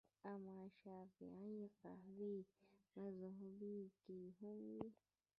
[0.31, 2.35] امام شافعي فقهي
[2.99, 4.19] مذهبونو کې
[4.65, 4.81] وو